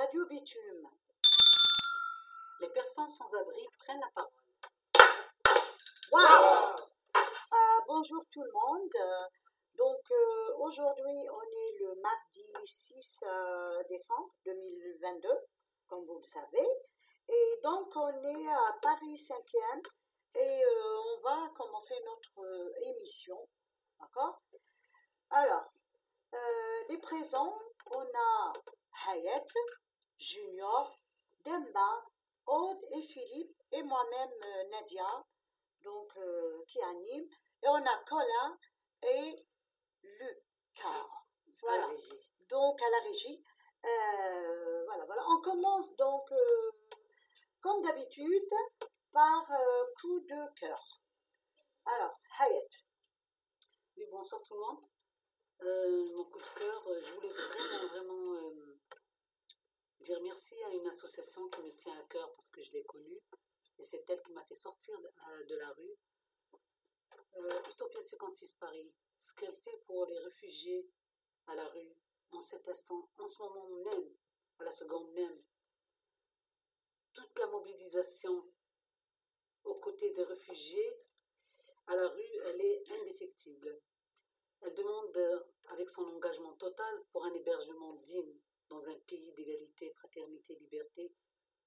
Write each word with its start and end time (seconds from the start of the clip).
Radio 0.00 0.24
Bitume. 0.24 0.88
Les 2.60 2.70
personnes 2.70 3.06
sans 3.06 3.34
abri 3.34 3.60
prennent 3.80 4.00
la 4.00 4.08
parole. 4.14 4.32
Euh, 7.52 7.80
bonjour 7.86 8.24
tout 8.32 8.42
le 8.42 8.50
monde. 8.50 9.28
Donc 9.74 10.10
euh, 10.10 10.56
aujourd'hui, 10.60 11.28
on 11.30 11.42
est 11.42 11.78
le 11.80 12.00
mardi 12.00 12.50
6 12.64 13.24
euh, 13.24 13.82
décembre 13.90 14.30
2022, 14.46 15.28
comme 15.88 16.06
vous 16.06 16.18
le 16.18 16.24
savez. 16.24 16.66
Et 17.28 17.60
donc 17.62 17.94
on 17.94 18.24
est 18.24 18.48
à 18.48 18.72
Paris 18.80 19.16
5e 19.16 19.82
et 20.36 20.64
euh, 20.64 21.18
on 21.18 21.20
va 21.20 21.50
commencer 21.54 21.96
notre 22.06 22.72
émission. 22.94 23.36
D'accord? 24.00 24.40
Alors, 25.28 25.70
les 26.88 26.98
présents, 26.98 27.58
on 27.90 28.00
a 28.00 28.52
Hayat, 29.08 29.44
Junior, 30.20 31.00
Demba, 31.44 32.04
Aude 32.46 32.84
et 32.94 33.02
Philippe 33.02 33.56
et 33.72 33.82
moi-même 33.82 34.30
euh, 34.42 34.68
Nadia, 34.68 35.26
donc 35.82 36.14
euh, 36.18 36.62
qui 36.68 36.80
anime. 36.82 37.26
Et 37.62 37.68
on 37.68 37.86
a 37.86 37.96
Colin 38.04 38.58
et 39.02 39.36
Lucas. 40.02 41.08
Voilà. 41.62 41.84
À 41.84 41.86
la 41.86 41.86
régie. 41.86 42.30
Donc 42.50 42.82
à 42.82 42.90
la 42.90 43.00
régie. 43.00 43.42
Euh, 43.84 44.84
voilà, 44.84 45.04
voilà. 45.06 45.22
On 45.30 45.40
commence 45.40 45.96
donc, 45.96 46.30
euh, 46.32 46.70
comme 47.60 47.82
d'habitude, 47.82 48.50
par 49.12 49.46
coup 50.00 50.20
de 50.20 50.54
cœur. 50.54 51.02
Alors, 51.86 52.20
Hayat. 52.40 52.68
Oui, 53.96 54.04
bonsoir 54.10 54.42
tout 54.42 54.54
le 54.54 54.60
monde. 54.60 54.86
Mon 56.16 56.24
coup 56.24 56.38
de 56.38 56.58
cœur, 56.58 56.82
je 57.04 57.14
voulais 57.14 57.32
vraiment, 57.32 57.88
vraiment 57.88 58.34
euh, 58.34 58.69
dire 60.00 60.20
merci 60.22 60.54
à 60.64 60.70
une 60.70 60.86
association 60.86 61.48
qui 61.48 61.62
me 61.62 61.72
tient 61.74 61.98
à 61.98 62.04
cœur 62.04 62.32
parce 62.34 62.50
que 62.50 62.62
je 62.62 62.72
l'ai 62.72 62.84
connue. 62.84 63.20
Et 63.78 63.82
c'est 63.82 64.08
elle 64.08 64.22
qui 64.22 64.32
m'a 64.32 64.44
fait 64.44 64.54
sortir 64.54 64.98
de, 65.00 65.06
euh, 65.06 65.56
la 65.58 65.70
rue. 65.72 65.98
Euh, 67.36 67.62
Utopia 67.70 68.02
56 68.02 68.54
Paris, 68.54 68.94
ce 69.18 69.32
qu'elle 69.34 69.54
fait 69.54 69.78
pour 69.86 70.06
les 70.06 70.18
réfugiés 70.18 70.90
à 71.46 71.54
la 71.54 71.66
rue, 71.68 71.94
en 72.32 72.40
cet 72.40 72.68
instant, 72.68 73.08
en 73.18 73.26
ce 73.26 73.38
moment 73.42 73.68
même, 73.84 74.14
à 74.58 74.64
la 74.64 74.70
seconde 74.70 75.10
même, 75.12 75.42
toute 77.12 77.38
la 77.38 77.46
mobilisation 77.48 78.52
aux 79.64 79.76
côtés 79.76 80.10
des 80.10 80.24
réfugiés 80.24 81.00
à 81.86 81.94
la 81.96 82.08
rue, 82.08 82.36
elle 82.46 82.60
est 82.60 82.92
indéfectible. 82.92 83.80
Elle 84.62 84.74
demande, 84.74 85.16
euh, 85.16 85.40
avec 85.68 85.88
son 85.88 86.02
engagement 86.02 86.52
total, 86.54 87.04
pour 87.12 87.24
un 87.24 87.32
hébergement 87.32 87.94
digne 88.04 88.40
dans 88.70 88.88
un 88.88 88.98
pays 89.00 89.32
d'égalité, 89.32 89.90
fraternité, 89.90 90.54
liberté. 90.54 91.12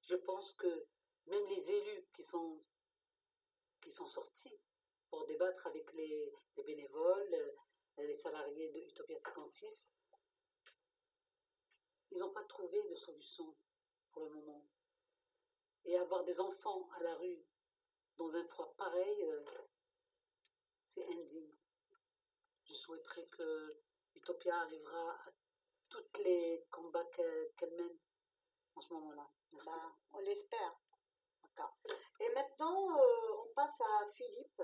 Je 0.02 0.16
pense 0.16 0.54
que 0.56 0.88
même 1.28 1.46
les 1.48 1.72
élus 1.72 2.08
qui 2.14 2.24
sont, 2.24 2.60
qui 3.82 3.92
sont 3.92 4.08
sortis 4.08 4.60
pour 5.10 5.26
débattre 5.28 5.68
avec 5.68 5.92
les, 5.94 6.34
les 6.56 6.64
bénévoles, 6.64 7.34
euh, 7.34 7.52
les 7.98 8.16
salariés 8.16 8.72
de 8.72 8.80
Utopia 8.80 9.20
56, 9.20 9.94
ils 12.12 12.20
n'ont 12.20 12.34
pas 12.34 12.44
trouvé 12.46 12.82
de 12.90 12.96
solution 12.96 13.56
pour 14.12 14.26
le 14.26 14.32
moment. 14.32 14.66
Et 15.86 15.98
avoir 15.98 16.24
des 16.24 16.40
enfants 16.40 16.90
à 16.94 17.04
la 17.04 17.16
rue 17.18 17.46
dans 18.18 18.34
un 18.36 18.48
froid 18.48 18.74
pareil, 18.78 19.24
euh, 19.24 19.44
c'est 20.88 21.06
indigne. 21.06 21.54
Je 22.66 22.74
souhaiterais 22.74 23.28
que 23.28 23.82
Utopia 24.16 24.56
arrivera 24.56 25.12
à 25.12 25.32
tous 25.94 26.24
les 26.24 26.66
combats 26.70 27.06
qu'elle 27.06 27.74
mène 27.76 27.98
en 28.76 28.82
ce 28.82 28.94
moment-là. 28.94 29.30
Merci. 29.52 29.70
Ben, 29.70 29.96
on 30.14 30.20
l'espère. 30.20 30.80
Et 32.20 32.30
maintenant, 32.30 32.98
euh, 32.98 33.44
on 33.44 33.54
passe 33.54 33.80
à 33.82 34.08
Philippe 34.08 34.62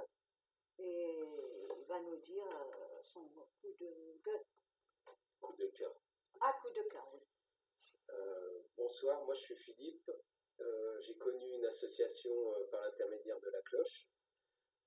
et 0.80 1.68
il 1.78 1.86
va 1.88 2.00
nous 2.02 2.18
dire 2.18 2.48
euh, 2.48 3.02
son 3.02 3.28
coup 3.30 3.74
de 3.80 4.20
gueule. 4.24 4.46
Coup 5.40 5.56
de 5.56 5.68
cœur. 5.68 5.96
Ah, 6.42 6.54
coup 6.62 6.72
de 6.72 6.82
cœur, 6.90 7.08
oui. 7.14 7.22
Euh, 8.10 8.60
bonsoir, 8.76 9.24
moi 9.26 9.34
je 9.36 9.42
suis 9.42 9.56
Philippe. 9.56 10.12
Euh, 10.60 11.00
J'ai 11.02 11.18
connu 11.18 11.56
une 11.56 11.66
association 11.66 12.32
euh, 12.32 12.68
par 12.72 12.82
l'intermédiaire 12.82 13.40
de 13.40 13.50
la 13.50 13.62
cloche. 13.62 14.08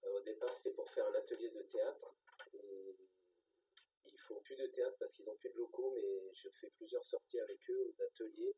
Euh, 0.05 0.19
au 0.19 0.21
départ, 0.21 0.53
c'était 0.53 0.75
pour 0.75 0.91
faire 0.91 1.06
un 1.06 1.15
atelier 1.15 1.50
de 1.50 1.62
théâtre. 1.62 2.15
Et 2.55 2.97
font 4.22 4.41
plus 4.41 4.56
de 4.56 4.66
théâtre 4.66 4.97
parce 4.99 5.15
qu'ils 5.15 5.28
ont 5.31 5.37
plus 5.37 5.50
de 5.50 5.56
locaux, 5.56 5.93
mais 5.94 6.33
je 6.34 6.49
fais 6.60 6.71
plusieurs 6.71 7.05
sorties 7.05 7.41
avec 7.41 7.59
eux 7.71 7.94
d'ateliers. 7.99 8.55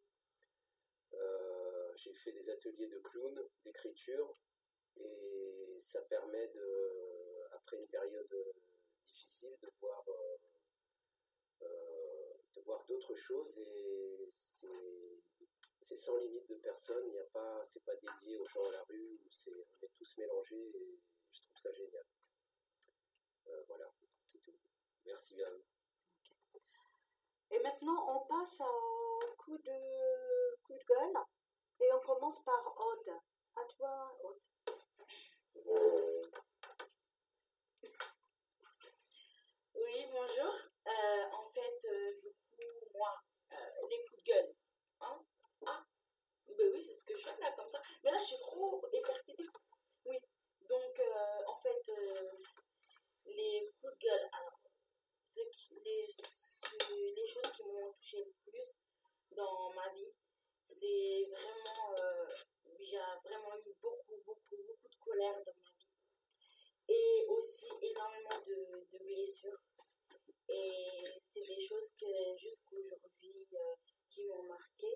Euh, 1.15 1.93
J'ai 1.97 2.13
fait 2.15 2.33
des 2.33 2.51
ateliers 2.51 2.89
de 2.89 2.99
clown, 2.99 3.49
d'écriture, 3.65 4.37
et 4.97 5.77
ça 5.79 6.03
permet 6.03 6.49
de, 6.49 7.47
après 7.53 7.77
une 7.79 7.87
période 7.87 8.37
difficile, 9.07 9.57
de 9.63 9.71
voir 9.81 10.05
euh, 10.09 10.37
euh, 11.63 12.35
de 12.55 12.61
voir 12.63 12.85
d'autres 12.87 13.15
choses 13.15 13.59
et 13.59 14.29
c'est 14.29 15.97
sans 15.97 16.17
limite 16.17 16.49
de 16.49 16.57
personnes, 16.57 17.05
il 17.07 17.13
n'y 17.13 17.19
a 17.19 17.27
pas, 17.27 17.65
c'est 17.67 17.85
pas 17.85 17.95
dédié 17.97 18.37
aux 18.39 18.47
gens 18.47 18.65
à 18.69 18.73
la 18.73 18.83
rue, 18.85 19.21
c'est, 19.31 19.53
on 19.53 19.85
est 19.85 19.91
tous 19.97 20.19
mélangés 20.19 20.71
et 20.75 20.99
je 21.31 21.43
trouve 21.43 21.57
ça 21.57 21.73
génial. 21.73 22.05
Voilà, 23.69 23.93
Merci 25.07 25.35
bien. 25.37 25.47
Et 27.51 27.61
maintenant, 27.61 28.07
on 28.09 28.27
passe 28.27 28.61
au 28.61 29.35
coup 29.39 29.57
de, 29.59 30.57
coup 30.65 30.75
de 30.75 30.85
gueule 30.85 31.17
et 31.81 31.93
on 31.93 32.01
commence 32.01 32.43
par 32.45 32.75
Aude. 32.81 33.15
À 33.57 33.65
toi, 33.77 34.19
Aude. 34.23 34.41
Oui, 39.75 40.07
bonjour. 40.13 40.55
Euh, 40.87 41.25
en 41.33 41.49
fait, 41.49 41.79
euh, 41.89 42.21
du 42.21 42.29
coup, 42.31 42.89
moi, 42.95 43.15
euh, 43.53 43.57
les 43.91 44.05
coups 44.05 44.23
de 44.23 44.33
gueule. 44.33 44.55
Hein 45.01 45.21
Ah 45.67 45.85
Ben 46.59 46.71
oui, 46.73 46.83
c'est 46.83 46.95
ce 46.95 47.05
que 47.05 47.17
je 47.17 47.25
fais 47.25 47.41
là, 47.41 47.53
comme 47.53 47.69
ça. 47.69 47.81
Mais 48.03 48.11
là, 48.11 48.19
je 48.19 48.25
suis 48.25 48.39
trop 48.39 48.83
écartée. 48.93 49.37
Oui. 50.07 50.19
Donc, 50.69 51.01
euh, 51.01 51.45
en 51.47 51.59
fait, 51.59 51.89
euh, 51.91 52.31
les 53.27 53.73
coups 53.81 53.93
de 53.95 53.99
gueule, 53.99 54.29
alors, 54.33 54.61
ce 55.35 55.43
qui- 55.53 55.81
les, 55.85 56.09
ce- 56.11 57.15
les 57.17 57.27
choses 57.27 57.53
qui 57.53 57.65
m'ont 57.65 57.93
touché 57.95 58.25
le 58.25 58.33
plus 58.51 58.77
dans 59.33 59.73
ma 59.75 59.89
vie, 59.93 60.13
c'est 60.67 61.25
vraiment. 61.31 61.95
euh, 61.99 62.35
J'ai 62.81 62.99
vraiment 63.25 63.57
eu 63.57 63.73
beaucoup, 63.81 64.17
beaucoup, 64.27 64.57
beaucoup 64.67 64.89
de 64.89 64.97
colère 65.05 65.35
dans 65.45 65.53
ma 65.53 65.71
vie. 65.71 65.87
Et 66.89 67.27
aussi 67.29 67.67
énormément 67.83 68.39
de, 68.47 68.87
de 68.93 68.99
blessures. 69.05 69.59
Et 70.49 71.05
c'est 71.33 71.41
des 71.47 71.61
choses 71.61 71.95
que 71.99 72.37
jusqu'aujourd'hui 72.39 73.47
euh, 73.55 73.75
qui 74.11 74.27
m'ont 74.27 74.43
marqué 74.45 74.89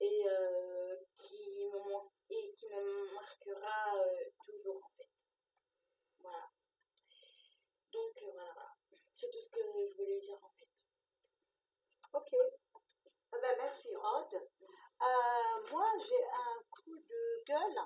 et, 0.00 0.22
euh, 0.28 0.96
qui 1.14 1.66
me 1.66 1.78
man- 1.78 2.10
et 2.30 2.52
qui 2.54 2.68
me 2.68 3.14
marquera 3.38 3.96
euh, 3.96 4.30
toujours 4.44 4.76
en 4.84 4.88
fait. 4.90 5.08
Voilà. 6.20 6.50
Donc 7.92 8.22
euh, 8.22 8.30
voilà, 8.32 8.74
c'est 9.16 9.30
tout 9.30 9.40
ce 9.40 9.50
que 9.50 9.60
je 9.60 9.94
voulais 9.96 10.20
dire 10.20 10.38
en 10.42 10.50
fait. 10.50 10.68
Ok. 12.14 12.34
Ah 13.32 13.36
ben, 13.42 13.56
merci, 13.58 13.94
Aude. 13.94 14.34
Euh, 14.34 15.70
moi, 15.70 15.86
j'ai 15.98 16.24
un 16.24 16.62
coup 16.70 16.98
de 16.98 17.44
gueule. 17.46 17.80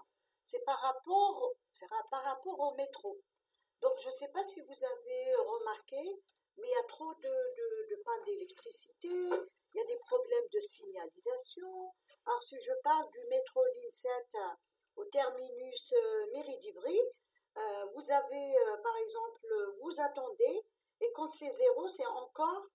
C'est 0.44 0.64
par 0.64 0.78
rapport, 0.80 1.52
c'est 1.72 1.88
par 2.10 2.22
rapport 2.22 2.58
au 2.58 2.74
métro. 2.74 3.20
Donc, 3.80 3.92
je 4.00 4.06
ne 4.06 4.12
sais 4.12 4.28
pas 4.28 4.44
si 4.44 4.60
vous 4.60 4.84
avez 4.84 5.34
remarqué, 5.34 6.22
mais 6.56 6.69
il 6.69 6.70
y 6.70 6.84
a 6.84 6.84
trop 6.84 7.12
de, 7.14 7.90
de, 7.90 8.02
pannes 8.04 8.24
d'électricité, 8.24 9.08
il 9.08 9.76
y 9.76 9.80
a 9.80 9.84
des 9.84 9.98
problèmes 9.98 10.48
de 10.52 10.60
signalisation. 10.60 11.94
Alors, 12.26 12.43
si 12.43 12.60
je 12.60 12.72
parle 12.84 13.10
du 13.10 13.25
métro 13.28 13.60
ligne 13.75 13.90
7 13.90 14.37
au 14.97 15.05
terminus 15.06 15.93
euh, 15.93 16.27
Mairie 16.33 16.59
d'Ivry, 16.59 17.00
euh, 17.59 17.87
vous 17.94 18.11
avez, 18.11 18.59
euh, 18.59 18.77
par 18.83 18.97
exemple, 18.97 19.75
vous 19.81 20.00
attendez, 20.00 20.62
et 21.00 21.12
quand 21.15 21.31
c'est 21.31 21.50
zéro, 21.50 21.89
c'est 21.89 22.06
encore 22.06 22.67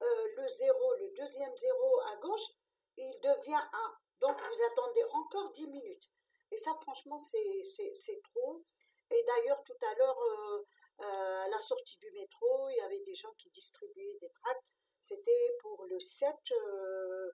le 0.00 0.48
zéro, 0.48 0.94
le 0.96 1.10
deuxième 1.16 1.56
zéro 1.56 2.00
à 2.12 2.16
gauche, 2.16 2.50
il 2.96 3.20
devient 3.20 3.60
1. 3.72 3.98
Donc 4.20 4.36
vous 4.36 4.62
attendez 4.72 5.04
encore 5.12 5.52
10 5.52 5.68
minutes. 5.68 6.10
Et 6.50 6.56
ça, 6.56 6.74
franchement, 6.82 7.18
c'est 7.18 8.20
trop. 8.34 8.64
Et 9.10 9.24
d'ailleurs, 9.24 9.62
tout 9.62 9.78
à 9.80 9.94
l'heure, 9.94 10.18
à 10.98 11.48
la 11.48 11.60
sortie 11.60 11.98
du 11.98 12.10
métro, 12.12 12.68
il 12.70 12.76
y 12.78 12.80
avait 12.80 13.00
des 13.00 13.14
gens 13.14 13.32
qui 13.38 13.48
distribuaient 13.50 14.18
des 14.20 14.30
tracts. 14.30 14.72
C'était 15.02 15.56
pour 15.60 15.84
le 15.86 15.98
7, 15.98 16.34
euh, 16.52 17.32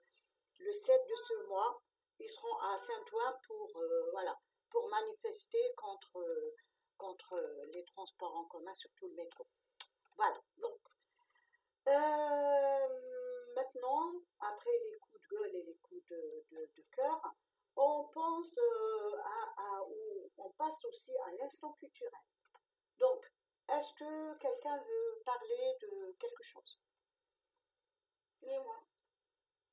le 0.59 0.71
7 0.71 1.01
de 1.07 1.15
ce 1.15 1.47
mois. 1.47 1.81
Ils 2.19 2.29
seront 2.29 2.57
à 2.57 2.77
Saint-Ouen 2.77 3.39
pour, 3.47 3.77
euh, 3.81 4.09
voilà, 4.11 4.37
pour 4.69 4.87
manifester 4.89 5.73
contre, 5.75 6.19
euh, 6.19 6.55
contre 6.97 7.33
euh, 7.33 7.65
les 7.73 7.83
transports 7.85 8.35
en 8.35 8.45
commun, 8.45 8.73
surtout 8.73 9.07
le 9.07 9.15
métro. 9.15 9.47
Voilà. 10.17 10.41
Donc, 10.57 10.79
maintenant, 13.55 14.11
après 14.39 14.69
les 14.91 14.97
coups 14.99 15.21
de 15.21 15.27
gueule 15.35 15.55
et 15.55 15.63
les 15.63 15.75
coups 15.77 15.89
pense 18.13 18.57
euh, 18.57 19.17
à, 19.23 19.63
à- 19.63 19.83
où 19.83 20.31
on 20.37 20.49
passe 20.51 20.83
aussi 20.85 21.11
à 21.27 21.31
l'instant 21.39 21.71
culturel. 21.73 22.25
Donc, 22.99 23.31
est-ce 23.69 23.93
que 23.93 24.37
quelqu'un 24.37 24.77
veut 24.77 25.21
parler 25.25 25.77
de 25.81 26.11
quelque 26.19 26.43
chose? 26.43 26.81
Mais 28.41 28.57
moi, 28.59 28.75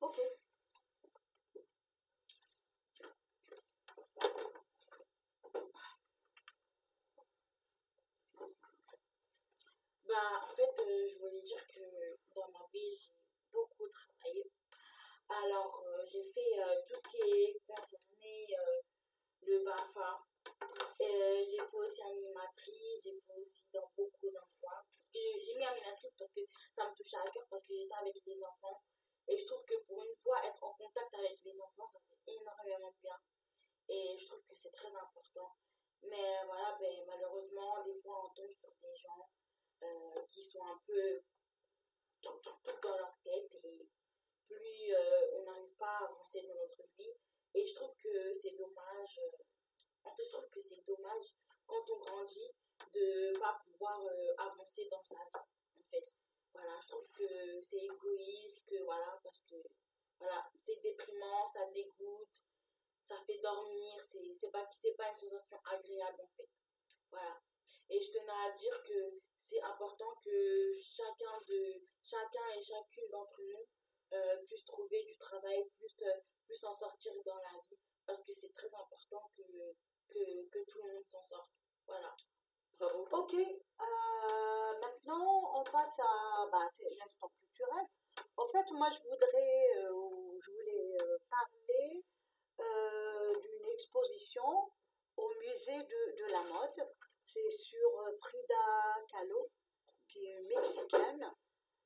Ok. 0.01 0.19
En 10.17 10.55
fait, 10.55 10.79
euh, 10.79 11.07
je 11.07 11.19
voulais 11.19 11.41
dire 11.41 11.65
que 11.67 12.17
dans 12.35 12.47
ma 12.49 12.65
vie, 12.71 12.95
j'ai 12.95 13.13
beaucoup 13.51 13.87
travaillé. 13.89 14.51
Alors, 15.29 15.83
euh, 15.85 16.05
j'ai 16.05 16.23
fait 16.23 16.59
euh, 16.59 16.81
tout 16.87 16.95
ce 16.95 17.09
qui 17.09 17.29
est 17.29 17.59
concerné 17.67 18.55
le 19.41 19.63
BAFA. 19.63 20.23
J'ai 20.99 21.57
fait 21.57 21.77
aussi 21.77 22.01
animatrice, 22.01 23.03
j'ai 23.03 23.19
fait 23.21 23.41
aussi 23.41 23.67
dans 23.73 23.91
beaucoup 23.95 24.27
que 25.17 25.43
j'ai 25.43 25.55
mis 25.55 25.65
animatrice 25.65 26.13
parce 26.17 26.31
que 26.31 26.41
ça 26.71 26.89
me 26.89 26.95
touchait 26.95 27.17
à 27.17 27.29
cœur, 27.29 27.45
parce 27.49 27.63
que 27.63 27.73
j'étais 27.73 27.93
avec 27.95 28.15
les 28.25 28.43
enfants. 28.43 28.81
Et 29.27 29.37
je 29.37 29.45
trouve 29.45 29.63
que 29.65 29.75
pour 29.85 30.03
une 30.03 30.15
fois, 30.15 30.45
être 30.45 30.63
en 30.63 30.73
contact 30.73 31.13
avec 31.13 31.43
les 31.43 31.59
enfants, 31.59 31.85
ça 31.85 31.99
fait 32.07 32.31
énormément 32.33 32.93
bien. 33.01 33.19
Et 33.89 34.17
je 34.17 34.25
trouve 34.25 34.43
que 34.43 34.55
c'est 34.55 34.71
très 34.71 34.87
important. 34.87 35.51
Mais 36.03 36.45
voilà, 36.45 36.77
ben, 36.79 37.05
malheureusement, 37.07 37.83
des 37.83 37.99
fois, 38.01 38.25
on 38.25 38.29
tombe 38.29 38.53
sur 38.53 38.66
des 38.66 38.66
qui 40.27 40.43
sont 40.43 40.63
un 40.65 40.81
peu 40.85 41.21
tout, 42.21 42.39
tout, 42.43 42.57
tout 42.63 42.79
dans 42.81 42.97
leur 42.97 43.17
tête 43.23 43.55
et 43.63 43.89
plus 44.47 44.93
euh, 44.93 45.39
on 45.39 45.43
n'arrive 45.43 45.75
pas 45.77 45.97
à 45.99 46.05
avancer 46.05 46.41
dans 46.47 46.55
notre 46.55 46.83
vie. 46.97 47.13
Et 47.53 47.65
je 47.65 47.73
trouve 47.75 47.95
que 47.97 48.33
c'est 48.33 48.55
dommage. 48.55 49.19
euh, 49.19 49.37
en 50.03 50.15
fait, 50.15 50.23
je 50.25 50.29
trouve 50.29 50.49
que 50.49 50.61
c'est 50.61 50.85
dommage 50.85 51.25
quand 51.65 51.89
on 51.89 51.99
grandit 51.99 52.51
de 52.93 53.29
ne 53.33 53.39
pas 53.39 53.59
pouvoir 53.65 54.01
euh, 54.05 54.33
avancer 54.37 54.87
dans 54.89 55.03
sa 55.03 55.15
vie. 55.15 55.45
En 55.79 55.83
fait, 55.89 56.21
voilà, 56.53 56.79
je 56.81 56.87
trouve 56.87 57.07
que 57.17 57.61
c'est 57.61 57.83
égoïste, 57.83 58.67
que 58.69 58.83
voilà, 58.83 59.19
parce 59.23 59.41
que 59.41 59.55
voilà, 60.19 60.49
c'est 60.63 60.81
déprimant, 60.81 61.45
ça 61.47 61.65
dégoûte, 61.71 62.45
ça 63.05 63.17
fait 63.25 63.39
dormir, 63.39 64.01
c'est 64.01 64.51
pas, 64.51 64.65
pas 64.97 65.09
une 65.09 65.15
sensation 65.15 65.59
agréable 65.65 66.21
en 66.21 66.29
fait. 66.35 66.49
Voilà. 67.11 67.41
Et 67.89 68.01
je 68.01 68.11
tenais 68.11 68.31
à 68.31 68.51
dire 68.51 68.83
que 68.83 69.21
c'est 69.47 69.61
important 69.61 70.13
que 70.23 70.73
chacun, 70.81 71.37
de, 71.47 71.87
chacun 72.03 72.47
et 72.57 72.61
chacune 72.61 73.09
d'entre 73.11 73.41
nous 73.41 73.65
euh, 74.13 74.37
puisse 74.45 74.65
trouver 74.65 75.03
du 75.03 75.17
travail, 75.17 75.69
puisse, 75.77 76.01
euh, 76.01 76.19
puisse 76.45 76.59
s'en 76.61 76.73
sortir 76.73 77.13
dans 77.25 77.37
la 77.37 77.59
vie. 77.69 77.79
Parce 78.05 78.23
que 78.23 78.33
c'est 78.33 78.53
très 78.53 78.67
important 78.73 79.31
que, 79.35 79.43
que, 80.09 80.49
que 80.49 80.59
tout 80.65 80.81
le 80.83 80.93
monde 80.93 81.05
s'en 81.07 81.23
sorte. 81.23 81.49
Voilà. 81.85 82.13
Bravo. 82.77 83.07
Ok. 83.11 83.33
Euh, 83.33 84.79
maintenant, 84.81 85.59
on 85.59 85.63
passe 85.63 85.99
à 85.99 86.47
bah, 86.51 86.67
l'instant 86.99 87.31
culturel. 87.39 87.85
En 88.35 88.47
fait, 88.47 88.71
moi, 88.71 88.89
je 88.89 88.99
voudrais, 89.09 89.77
euh, 89.77 89.91
ou 89.93 90.39
je 90.41 90.51
voulais 90.51 90.97
euh, 91.01 91.17
parler 91.29 92.05
euh, 92.59 93.39
d'une 93.39 93.71
exposition 93.73 94.71
au 95.15 95.29
musée 95.39 95.83
de, 95.83 96.23
de 96.23 96.31
la 96.31 96.43
mode. 96.43 96.96
C'est 97.29 97.51
sur 97.51 97.99
euh, 97.99 98.17
Frida 98.21 99.05
Kahlo, 99.09 99.51
qui 100.07 100.25
est 100.27 100.41
mexicaine. 100.43 101.29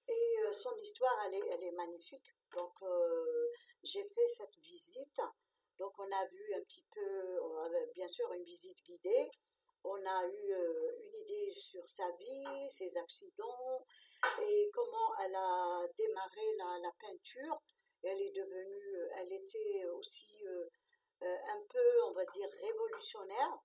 Et 0.08 0.36
euh, 0.46 0.52
son 0.52 0.78
histoire, 0.78 1.18
elle 1.26 1.34
est, 1.34 1.48
elle 1.50 1.64
est 1.64 1.72
magnifique. 1.72 2.32
Donc, 2.56 2.74
euh, 2.84 3.50
j'ai 3.82 4.04
fait 4.04 4.28
cette 4.28 4.56
visite. 4.58 5.20
Donc, 5.80 5.98
on 5.98 6.12
a 6.12 6.28
vu 6.28 6.54
un 6.54 6.62
petit 6.62 6.86
peu, 6.94 7.40
bien 7.96 8.08
sûr 8.08 8.32
une 8.34 8.44
visite 8.44 8.84
guidée. 8.86 9.32
On 9.84 10.06
a 10.06 10.28
eu 10.28 10.54
une 11.06 11.16
idée 11.16 11.54
sur 11.54 11.90
sa 11.90 12.12
vie, 12.18 12.70
ses 12.70 12.98
accidents 12.98 13.84
et 14.44 14.70
comment 14.72 15.16
elle 15.26 15.34
a 15.34 15.88
démarré 15.98 16.56
la, 16.58 16.78
la 16.84 16.92
peinture. 17.00 17.60
Elle 18.04 18.22
est 18.22 18.32
devenue, 18.32 19.10
elle 19.16 19.34
était 19.34 19.86
aussi 19.96 20.46
un 21.22 21.62
peu, 21.68 22.04
on 22.10 22.14
va 22.14 22.26
dire, 22.26 22.50
révolutionnaire. 22.62 23.58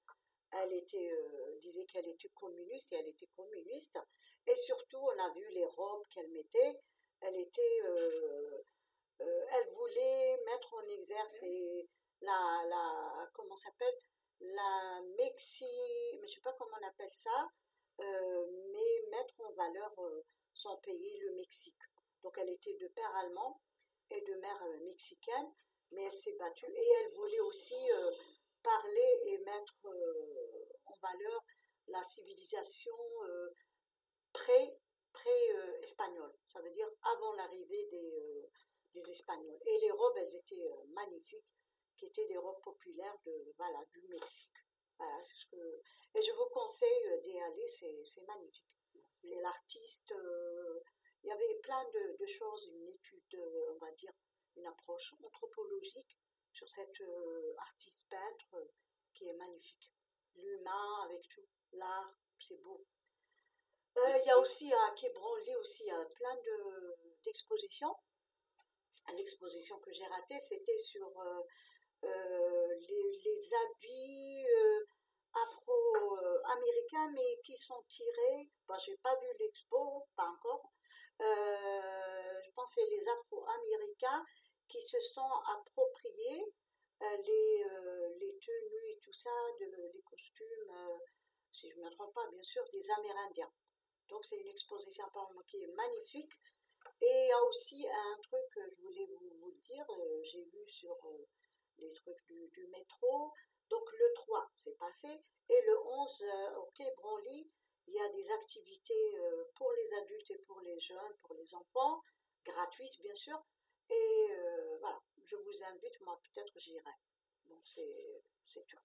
Elle 0.53 0.73
était, 0.73 1.13
disait 1.59 1.85
qu'elle 1.87 2.09
était 2.09 2.31
communiste 2.35 2.93
et 2.93 2.97
elle 2.97 3.09
était 3.09 3.29
communiste. 3.37 3.99
Et 4.47 4.57
surtout, 4.57 4.99
on 4.99 5.19
a 5.25 5.31
vu 5.33 5.45
les 5.51 5.65
robes 5.65 6.07
qu'elle 6.09 6.29
mettait. 6.31 6.81
Elle 7.21 7.37
était, 7.39 7.81
euh, 7.85 8.63
euh, 9.21 9.47
elle 9.55 9.71
voulait 9.75 10.39
mettre 10.47 10.75
en 10.75 10.87
exergue 10.89 11.31
ses- 11.31 11.89
la, 12.21 12.65
la, 12.69 13.31
comment 13.35 13.57
s'appelle, 13.57 13.95
la 14.41 15.01
Mexi, 15.17 15.65
mais 16.21 16.29
je 16.29 16.35
sais 16.35 16.41
pas 16.41 16.53
comment 16.59 16.77
on 16.83 16.87
appelle 16.87 17.13
ça, 17.13 17.49
euh, 18.01 18.47
mais 18.73 19.17
mettre 19.17 19.41
en 19.41 19.53
valeur 19.53 19.95
son 20.55 20.77
pays, 20.79 21.19
le 21.21 21.33
Mexique. 21.35 21.81
Donc 22.23 22.37
elle 22.39 22.51
était 22.51 22.75
de 22.75 22.89
père 22.89 23.15
allemand 23.17 23.61
et 24.11 24.21
de 24.21 24.35
mère 24.35 24.63
mexicaine, 24.85 25.53
mais 25.93 26.05
elle 26.05 26.13
s'est 26.13 26.37
battue 26.39 26.67
et 26.67 26.89
elle 27.01 27.13
voulait 27.15 27.41
aussi 27.41 27.77
parler 28.63 29.21
et 29.27 29.39
mettre 29.39 29.77
euh, 29.87 30.46
en 30.97 31.07
valeur 31.07 31.45
la 31.89 32.03
civilisation 32.03 32.97
euh, 33.25 33.51
pré 34.33 34.79
pré 35.13 35.31
euh, 35.55 35.81
espagnole. 35.83 36.35
Ça 36.47 36.61
veut 36.61 36.71
dire 36.71 36.89
avant 37.03 37.33
l'arrivée 37.35 37.87
des 37.91 38.13
euh, 38.19 38.51
des 38.95 39.11
Espagnols. 39.11 39.61
Et 39.67 39.79
les 39.81 39.91
robes, 39.91 40.17
elles 40.17 40.37
étaient 40.37 40.67
euh, 40.67 40.85
magnifiques, 40.89 41.55
qui 41.99 42.07
étaient 42.07 42.27
des 42.27 42.39
robes 42.39 42.63
populaires 42.63 43.17
de 43.25 43.53
voilà 43.57 43.85
du 43.93 44.03
Mexique. 44.09 44.53
Voilà, 44.99 45.19
que 45.51 45.57
et 46.15 46.23
je 46.23 46.33
vous 46.33 46.49
conseille 46.53 47.21
d'y 47.23 47.39
aller, 47.39 47.69
c'est 47.69 48.27
magnifique. 48.27 48.77
C'est 49.11 49.41
l'artiste. 49.41 50.13
euh, 50.13 50.81
il 51.23 51.29
y 51.29 51.33
avait 51.33 51.59
plein 51.61 51.85
de, 51.93 52.17
de 52.19 52.27
choses, 52.27 52.67
une 52.73 52.87
étude, 52.87 53.41
on 53.71 53.79
va 53.79 53.91
dire, 53.93 54.13
une 54.57 54.67
approche 54.67 55.13
anthropologique 55.25 56.19
sur 56.53 56.69
cet 56.71 57.01
euh, 57.01 57.55
artiste 57.59 58.07
peintre 58.09 58.55
euh, 58.55 58.65
qui 59.13 59.27
est 59.29 59.35
magnifique. 59.35 59.93
L'humain 60.37 61.03
avec 61.05 61.29
tout, 61.29 61.47
l'art, 61.73 62.15
c'est 62.39 62.57
beau. 62.63 62.85
Euh, 63.97 64.19
il 64.23 64.27
y 64.27 64.31
a 64.31 64.39
aussi 64.39 64.73
à 64.73 64.91
Quai 64.95 65.09
Branly 65.11 65.57
aussi 65.57 65.85
il 65.85 65.89
y 65.89 65.91
a 65.91 66.05
plein 66.05 66.35
de 66.35 66.97
d'expositions. 67.25 67.97
L'exposition 69.17 69.79
que 69.81 69.93
j'ai 69.93 70.07
ratée, 70.07 70.39
c'était 70.39 70.79
sur 70.79 71.07
euh, 71.21 71.43
euh, 72.05 72.75
les, 72.81 73.21
les 73.25 73.55
habits 73.55 74.47
afro-américains, 75.33 77.11
mais 77.13 77.41
qui 77.45 77.57
sont 77.57 77.83
tirés. 77.89 78.51
Bah, 78.67 78.77
j'ai 78.85 78.97
pas 78.99 79.15
vu 79.21 79.27
l'expo, 79.39 80.07
pas 80.17 80.29
encore. 80.29 80.73
Je 81.21 82.51
pense 82.55 82.75
que 82.75 82.81
les 82.81 83.09
afro-américains 83.09 84.25
qui 84.69 84.83
se 84.83 85.01
sont 85.01 85.33
appropriés 85.55 86.45
les, 87.01 87.65
euh, 87.65 88.15
les 88.19 88.39
tenues 88.39 88.91
et 88.91 88.99
tout 89.03 89.13
ça, 89.13 89.31
de, 89.61 89.91
les 89.93 90.03
costumes, 90.03 90.71
euh, 90.71 90.99
si 91.51 91.71
je 91.71 91.79
ne 91.79 91.85
me 91.85 91.91
trompe 91.91 92.15
pas, 92.15 92.27
bien 92.29 92.43
sûr, 92.43 92.63
des 92.73 92.91
Amérindiens. 92.91 93.53
Donc 94.09 94.25
c'est 94.25 94.37
une 94.37 94.49
exposition 94.49 95.05
qui 95.47 95.63
est 95.63 95.73
magnifique. 95.75 96.33
Et 97.03 97.07
il 97.07 97.29
y 97.29 97.33
a 97.33 97.43
aussi 97.45 97.87
un 97.89 98.17
truc 98.23 98.41
que 98.55 98.61
je 98.71 98.83
voulais 98.83 99.07
vous, 99.07 99.49
le 99.49 99.61
dire, 99.61 99.85
euh, 99.91 100.23
j'ai 100.23 100.43
vu 100.45 100.67
sur 100.69 100.97
euh, 101.05 101.27
les 101.79 101.93
trucs 101.93 102.25
du, 102.27 102.67
métro. 102.69 103.33
Donc 103.69 103.93
le 103.93 104.13
3, 104.15 104.51
c'est 104.55 104.77
passé. 104.79 105.09
Et 105.49 105.63
le 105.67 105.79
11, 105.79 106.23
euh, 106.23 106.57
au 106.57 106.71
Quai 106.75 106.91
Branly, 106.97 107.51
il 107.89 107.95
y 107.95 108.01
a 108.01 108.09
des 108.09 108.31
activités 108.33 109.15
pour 109.55 109.71
les 109.73 109.95
adultes 109.95 110.31
et 110.33 110.39
pour 110.39 110.61
les 110.61 110.79
jeunes, 110.81 111.17
pour 111.21 111.35
les 111.35 111.55
enfants, 111.55 112.01
gratuites 112.45 113.01
bien 113.01 113.15
sûr. 113.15 113.41
Et 113.89 114.27
voilà, 114.81 115.01
je 115.27 115.37
vous 115.37 115.65
invite, 115.65 116.01
moi 116.01 116.19
peut-être 116.23 116.53
j'irai. 116.57 116.95
Donc 117.47 117.61
c'est 117.65 118.65
tout. 118.67 118.79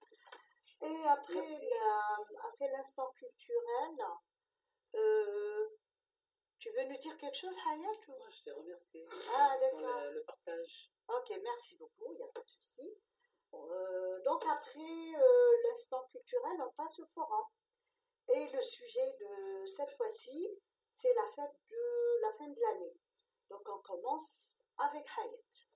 Et 0.82 1.04
après 1.06 1.34
la- 1.34 2.18
après 2.48 2.68
l'instant 2.70 3.10
culturel, 3.12 3.96
euh, 4.94 5.68
tu 6.58 6.70
veux 6.72 6.84
nous 6.84 6.98
dire 6.98 7.16
quelque 7.16 7.36
chose, 7.36 7.56
Hayat 7.66 7.90
ou- 8.08 8.12
Moi, 8.18 8.28
je 8.30 8.42
te 8.42 8.50
remercie 8.50 9.08
Ah, 9.34 9.56
pour 9.70 9.80
d'accord. 9.80 10.00
le, 10.02 10.14
le 10.14 10.24
partage. 10.24 10.90
Ok, 11.08 11.32
merci 11.42 11.76
beaucoup, 11.76 12.12
il 12.12 12.16
n'y 12.18 12.22
a 12.24 12.28
pas 12.28 12.40
de 12.42 12.48
souci. 12.48 12.94
Euh, 13.54 14.20
donc 14.22 14.44
après 14.46 14.80
euh, 14.80 15.56
l'instant 15.68 16.02
culturel, 16.10 16.56
on 16.62 16.70
passe 16.72 16.98
au 17.00 17.06
forum. 17.06 17.46
Et 18.28 18.48
le 18.50 18.60
sujet 18.62 19.12
de 19.20 19.66
cette 19.66 19.90
fois-ci, 19.96 20.48
c'est 20.92 21.12
la 21.14 21.26
fête 21.26 21.56
de 21.68 22.20
la 22.22 22.32
fin 22.34 22.48
de 22.48 22.60
l'année. 22.60 22.94
Donc 23.50 23.62
on 23.68 23.78
commence 23.80 24.58
avec 24.78 25.04
Hayat. 25.18 25.66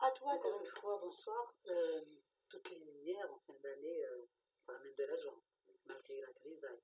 À 0.00 0.10
toi 0.10 0.32
Encore 0.32 0.58
une 0.58 0.66
fois, 0.66 0.98
bonsoir. 0.98 1.54
Euh, 1.66 2.04
toutes 2.48 2.68
les 2.70 2.78
lumières 2.78 3.32
en 3.32 3.38
fin 3.38 3.54
d'année, 3.62 4.04
euh, 4.06 4.26
ça 4.60 4.74
amène 4.74 4.94
de 4.94 5.04
la 5.04 5.18
joie, 5.18 5.40
malgré 5.86 6.20
la 6.20 6.32
grisaille. 6.32 6.82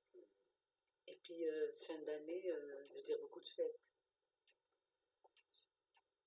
Et 1.07 1.17
puis, 1.17 1.47
euh, 1.47 1.71
fin 1.85 1.99
d'année, 1.99 2.49
euh, 2.49 2.87
je 2.87 2.93
veux 2.93 3.01
dire 3.01 3.19
beaucoup 3.19 3.41
de 3.41 3.47
fêtes. 3.47 3.91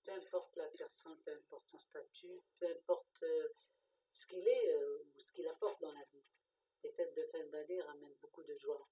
Peu 0.04 0.12
importe 0.12 0.54
la 0.56 0.68
personne, 0.68 1.18
peu 1.24 1.32
importe 1.32 1.68
son 1.68 1.78
statut, 1.78 2.42
peu 2.60 2.66
importe 2.70 3.22
euh, 3.22 3.48
ce 4.10 4.26
qu'il 4.26 4.46
est 4.46 4.74
euh, 4.74 5.04
ou 5.14 5.20
ce 5.20 5.32
qu'il 5.32 5.48
apporte 5.48 5.80
dans 5.80 5.92
la 5.92 6.04
vie. 6.12 6.24
Les 6.82 6.92
fêtes 6.92 7.16
de 7.16 7.24
fin 7.24 7.44
d'année 7.44 7.80
ramènent 7.80 8.16
beaucoup 8.20 8.42
de 8.42 8.54
joie. 8.54 8.86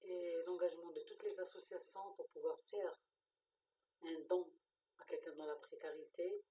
Et 0.00 0.42
l'engagement 0.44 0.90
de 0.90 1.02
toutes 1.02 1.22
les 1.22 1.38
associations 1.38 2.12
pour 2.14 2.28
pouvoir 2.30 2.58
faire 2.62 2.96
un 4.02 4.20
don 4.28 4.50
à 4.98 5.04
quelqu'un 5.04 5.34
dans 5.34 5.46
la 5.46 5.56
précarité, 5.56 6.44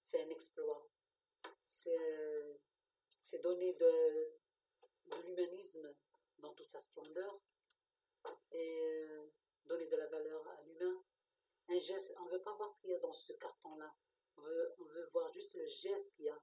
c'est 0.00 0.22
un 0.22 0.30
exploit. 0.30 0.88
C'est 1.62 2.60
c'est 3.22 3.38
donner 3.38 3.72
de, 3.74 4.32
de 5.06 5.16
l'humanisme 5.22 5.94
dans 6.38 6.52
toute 6.54 6.68
sa 6.68 6.80
splendeur 6.80 7.40
et 8.50 9.08
euh, 9.10 9.30
donner 9.64 9.86
de 9.86 9.96
la 9.96 10.06
valeur 10.08 10.46
à 10.48 10.62
l'humain. 10.62 11.04
Un 11.68 11.78
geste, 11.78 12.14
on 12.18 12.24
ne 12.24 12.32
veut 12.32 12.42
pas 12.42 12.54
voir 12.56 12.74
ce 12.74 12.80
qu'il 12.80 12.90
y 12.90 12.94
a 12.94 12.98
dans 12.98 13.12
ce 13.12 13.32
carton-là. 13.34 13.94
On 14.36 14.42
veut, 14.42 14.74
on 14.78 14.84
veut 14.84 15.08
voir 15.12 15.32
juste 15.32 15.54
le 15.54 15.66
geste 15.66 16.14
qu'il 16.16 16.26
y 16.26 16.30
a. 16.30 16.42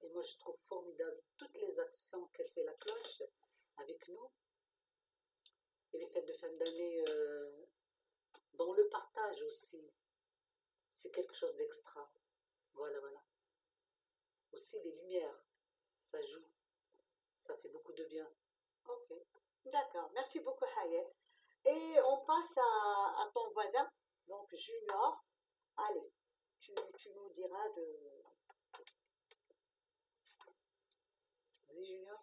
Et 0.00 0.08
moi, 0.10 0.22
je 0.22 0.36
trouve 0.38 0.56
formidable 0.56 1.20
toutes 1.36 1.58
les 1.58 1.78
actions 1.80 2.26
qu'elle 2.28 2.48
fait 2.50 2.64
la 2.64 2.74
cloche 2.74 3.22
avec 3.78 4.08
nous. 4.08 4.30
Et 5.92 5.98
les 5.98 6.06
fêtes 6.06 6.26
de 6.26 6.32
fin 6.34 6.50
d'année, 6.50 7.04
euh, 7.08 7.66
dans 8.52 8.72
le 8.72 8.88
partage 8.88 9.42
aussi, 9.42 9.90
c'est 10.98 11.12
quelque 11.12 11.34
chose 11.34 11.54
d'extra. 11.56 12.10
Voilà, 12.72 12.98
voilà. 12.98 13.22
Aussi 14.50 14.80
les 14.82 14.90
lumières, 14.96 15.44
ça 16.02 16.20
joue. 16.22 16.44
Ça 17.38 17.56
fait 17.56 17.68
beaucoup 17.68 17.92
de 17.92 18.04
bien. 18.04 18.28
Ok, 18.84 19.14
d'accord. 19.66 20.10
Merci 20.12 20.40
beaucoup, 20.40 20.64
Hayek. 20.64 21.16
Et 21.66 22.00
on 22.04 22.24
passe 22.24 22.58
à, 22.58 23.30
ton 23.32 23.52
voisin, 23.52 23.88
donc 24.26 24.52
Junior. 24.52 25.24
Allez, 25.76 26.12
tu, 26.58 26.72
nous 27.14 27.30
diras 27.30 27.68
de. 27.70 28.22
Vas-y, 31.68 31.86
Junior. 31.86 32.18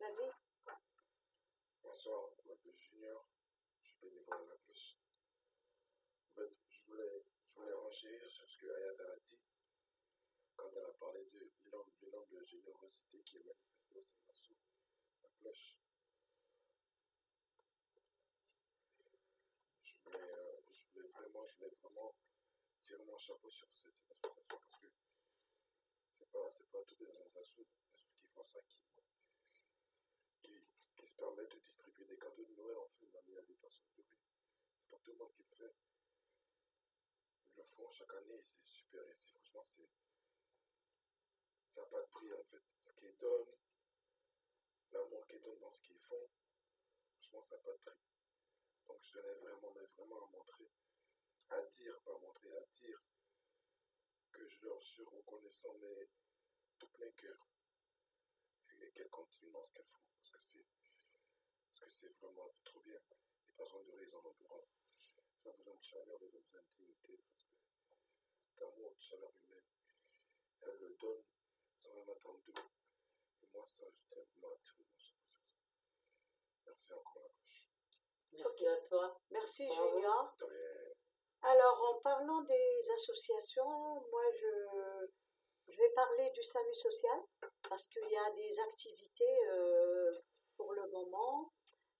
Vas-y. 0.00 0.30
Bonsoir, 1.82 2.30
je 2.38 2.48
m'appelle 2.48 2.74
Junior, 2.74 3.28
je 3.82 3.88
suis 3.88 3.98
bénévole 4.00 4.40
à 4.40 4.44
la 4.46 4.56
cloche. 4.56 4.96
En 6.36 6.42
je 6.70 6.86
voulais, 6.86 7.35
je 7.56 7.62
voulais 7.62 7.74
renchérir 7.74 8.30
sur 8.30 8.46
ce 8.46 8.58
que 8.58 8.66
Ayat 8.66 9.12
a 9.14 9.16
dit 9.20 9.40
quand 10.56 10.70
elle 10.76 10.84
a 10.84 10.92
parlé 10.92 11.24
de 11.24 11.50
l'élan 11.64 12.26
de 12.30 12.42
générosité 12.42 13.22
qui 13.22 13.38
est 13.38 13.44
manifesté 13.44 13.96
au 13.96 14.02
sein 14.02 14.18
de 14.20 14.28
l'assaut, 14.28 14.56
la 15.22 15.28
cloche. 15.40 15.78
Je 19.84 19.94
voulais, 20.04 20.18
euh, 20.20 20.60
je 20.70 20.88
voulais 20.92 21.08
vraiment, 21.08 21.46
je 21.46 21.56
voulais 21.56 21.76
vraiment 21.82 22.14
tirer 22.82 23.04
mon 23.04 23.16
chapeau 23.16 23.50
sur 23.50 23.72
cette 23.72 23.94
association 23.94 24.34
parce 24.34 24.48
que 24.48 24.88
c'est 26.18 26.30
pas, 26.30 26.50
c'est 26.50 26.70
pas 26.70 26.82
toutes 26.86 27.00
les 27.00 27.08
associations 27.08 27.64
qui 28.16 28.26
font 28.26 28.44
ça 28.44 28.60
qui, 28.68 28.80
qui, 30.94 31.08
se 31.08 31.16
permettent 31.16 31.52
de 31.52 31.60
distribuer 31.60 32.04
des 32.04 32.18
cadeaux 32.18 32.44
de 32.44 32.54
Noël 32.54 32.76
en 32.76 32.86
d'année 33.12 33.38
à 33.38 33.42
des 33.42 33.54
personnes 33.54 33.88
pauvres. 33.94 34.08
C'est 34.76 34.90
pas 34.90 34.98
tout 35.02 35.12
le 35.12 35.18
monde 35.18 35.32
qui 35.32 35.42
le 35.42 35.56
fait. 35.56 35.95
Le 37.56 37.64
font 37.64 37.90
chaque 37.90 38.12
année 38.14 38.34
et 38.34 38.44
c'est 38.44 38.62
super. 38.64 39.02
Et 39.08 39.14
c'est, 39.14 39.30
franchement, 39.30 39.64
c'est, 39.64 39.88
ça 41.70 41.80
n'a 41.80 41.86
pas 41.86 42.02
de 42.02 42.08
prix 42.08 42.32
en 42.32 42.44
fait. 42.44 42.62
Ce 42.80 42.92
qu'ils 42.92 43.16
donnent, 43.16 43.56
l'amour 44.92 45.26
qu'ils 45.26 45.40
donnent 45.40 45.58
dans 45.60 45.70
ce 45.70 45.80
qu'ils 45.80 45.98
font, 45.98 46.28
franchement, 47.14 47.42
ça 47.42 47.56
n'a 47.56 47.62
pas 47.62 47.72
de 47.72 47.78
prix. 47.78 48.00
Donc 48.86 49.02
je 49.02 49.12
tenais 49.12 49.34
vraiment, 49.34 49.72
mais 49.74 49.86
vraiment 49.96 50.26
à 50.26 50.30
montrer, 50.30 50.70
à 51.50 51.62
dire, 51.62 52.00
pas 52.02 52.18
montrer, 52.18 52.54
à 52.56 52.64
dire 52.66 53.02
que 54.32 54.46
je 54.46 54.60
leur 54.66 54.82
suis 54.82 55.04
reconnaissant, 55.04 55.74
mais 55.80 56.10
de 56.78 56.86
plein 56.86 57.10
cœur. 57.12 57.48
Et 58.82 58.92
qu'elles 58.92 59.08
continuent 59.08 59.52
dans 59.52 59.64
ce 59.64 59.72
qu'elles 59.72 59.86
font. 59.86 60.04
Parce 60.18 60.30
que 60.30 60.40
c'est, 60.40 60.66
parce 61.80 61.80
que 61.80 61.88
c'est 61.88 62.12
vraiment, 62.20 62.48
c'est 62.50 62.64
trop 62.64 62.80
bien. 62.80 63.00
Les 63.48 63.54
personnes 63.54 63.86
de 63.86 63.92
raison 63.92 64.18
en 64.18 64.34
besoin. 65.52 65.52
Elles 65.52 65.52
ont 65.52 65.56
besoin 65.58 65.74
de 65.76 65.84
chaleur, 65.84 66.18
elles 66.20 66.26
ont 66.26 66.40
besoin 66.40 66.60
d'intimité, 66.60 67.12
de 67.12 67.94
respect, 67.94 68.58
d'amour, 68.58 68.90
de 68.94 69.00
chaleur 69.00 69.30
humaine. 69.30 69.62
Elles 70.62 70.78
le 70.80 70.94
donnent 70.96 71.24
sans 71.78 71.94
même 71.94 72.10
attendre 72.10 72.40
d'eux. 72.46 72.62
Et 73.42 73.46
moi, 73.52 73.64
ça, 73.66 73.84
je 73.90 74.00
tiens 74.08 74.22
vraiment 74.32 74.54
à 74.54 74.58
tirer 74.58 74.84
mon 74.84 74.98
chapeau 74.98 75.26
sur 75.26 75.42
ça. 75.42 75.56
Merci 76.66 76.92
encore 76.94 77.22
la 77.22 77.28
gauche. 77.28 77.68
Merci 78.32 78.66
à 78.66 78.76
toi. 78.82 79.20
Merci, 79.30 79.68
rien. 79.68 80.34
Alors, 81.42 81.90
en 81.90 82.00
parlant 82.00 82.42
des 82.42 82.90
associations, 82.94 84.00
moi, 84.10 84.22
je, 84.34 85.06
je 85.68 85.78
vais 85.78 85.90
parler 85.90 86.30
du 86.32 86.42
SAMU 86.42 86.74
social 86.74 87.22
parce 87.68 87.86
qu'il 87.88 88.08
y 88.08 88.16
a 88.16 88.30
des 88.32 88.60
activités 88.60 89.48
euh, 89.48 90.20
pour 90.56 90.72
le 90.72 90.88
moment. 90.90 91.52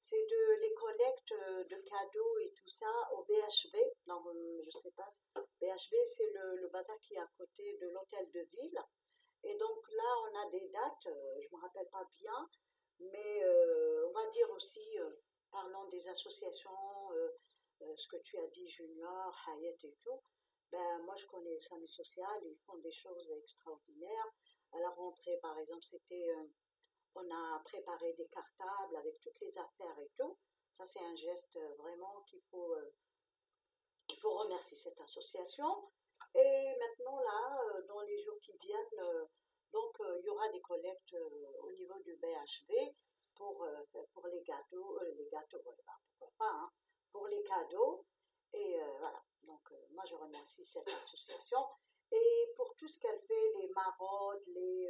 C'est 0.09 0.25
de 0.25 0.61
les 0.61 0.75
collectes 0.75 1.33
euh, 1.33 1.65
de 1.65 1.83
cadeaux 1.83 2.39
et 2.39 2.53
tout 2.53 2.69
ça 2.69 2.87
au 3.15 3.25
BHB. 3.25 3.77
Non, 4.07 4.23
euh, 4.29 4.63
je 4.65 4.71
sais 4.71 4.93
pas. 4.93 5.09
BHB, 5.61 5.95
c'est 6.17 6.31
le, 6.33 6.59
le 6.59 6.69
bazar 6.69 6.97
qui 7.01 7.15
est 7.15 7.19
à 7.19 7.29
côté 7.37 7.77
de 7.79 7.89
l'hôtel 7.89 8.31
de 8.31 8.41
ville. 8.53 8.81
Et 9.43 9.57
donc 9.57 9.91
là, 9.91 10.31
on 10.31 10.47
a 10.47 10.51
des 10.51 10.69
dates, 10.69 11.07
euh, 11.07 11.41
je 11.41 11.49
ne 11.51 11.57
me 11.57 11.61
rappelle 11.61 11.89
pas 11.89 12.09
bien, 12.19 12.51
mais 13.01 13.45
on 14.07 14.13
va 14.13 14.27
dire 14.29 14.49
aussi, 14.53 14.97
parlant 15.51 15.87
des 15.89 16.09
associations, 16.09 17.11
ce 17.95 18.09
que 18.09 18.17
tu 18.19 18.39
as 18.39 18.47
dit, 18.47 18.69
Junior, 18.69 19.37
Hayet 19.49 19.77
et 19.83 19.97
tout, 20.03 20.23
ben, 20.71 21.03
moi 21.03 21.15
je 21.17 21.27
connais 21.27 21.53
le 21.53 21.61
SAMU 21.61 21.87
social, 21.87 22.41
ils 22.45 22.59
font 22.65 22.79
des 22.79 22.93
choses 22.93 23.31
extraordinaires. 23.33 24.33
À 24.73 24.79
la 24.79 24.91
rentrée, 24.91 25.39
par 25.43 25.59
exemple, 25.59 25.83
c'était, 25.83 26.33
on 27.17 27.31
a 27.31 27.61
préparé 27.65 28.13
des 28.13 28.29
cartables 28.29 28.97
avec 28.97 29.21
toutes 29.21 29.41
les 29.41 29.59
affaires 29.59 29.99
et 29.99 30.11
tout. 30.17 30.37
Ça, 30.73 30.85
c'est 30.85 31.01
un 31.01 31.17
geste 31.17 31.57
euh, 31.57 31.75
vraiment 31.79 32.23
qu'il 32.27 32.43
faut, 32.51 32.75
euh, 32.75 32.93
il 34.11 34.17
faut 34.19 34.31
remercier 34.31 34.77
cette 34.77 35.01
association. 35.01 35.91
Et 36.35 36.75
maintenant, 36.79 37.19
là, 37.21 37.61
euh, 37.65 37.83
dans 37.87 38.03
les 38.03 38.19
jours 38.21 38.39
qui 38.43 38.55
viennent, 38.59 39.29
donc 39.73 39.97
il 40.21 40.25
y 40.25 40.29
aura 40.29 40.49
des 40.51 40.61
collectes 40.61 41.17
au 41.63 41.73
niveau 41.73 41.99
du 42.01 42.15
BHV 42.17 42.95
pour, 43.35 43.67
pour 44.13 44.27
les 44.29 44.43
gâteaux, 44.43 45.01
les 45.03 45.29
gâteaux, 45.29 45.61
bah, 45.65 45.99
pourquoi 46.19 46.33
pas, 46.39 46.53
hein, 46.53 46.71
pour 47.11 47.27
les 47.27 47.43
cadeaux. 47.43 48.05
Et 48.53 48.79
voilà, 48.99 49.23
donc 49.43 49.61
moi 49.91 50.05
je 50.07 50.15
remercie 50.15 50.65
cette 50.65 50.89
association. 50.89 51.59
Et 52.13 52.53
pour 52.57 52.75
tout 52.77 52.89
ce 52.89 53.01
qu'elle 53.01 53.21
fait, 53.21 53.53
les 53.59 53.69
maraudes, 53.69 54.47
les, 54.47 54.86